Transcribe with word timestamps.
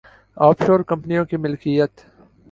of 0.37 0.61
شور 0.65 0.79
کمپنیوں 0.89 1.25
کی 1.25 1.37
ملکیت‘ 1.37 2.01